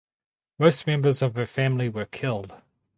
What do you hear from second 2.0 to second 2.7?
killed.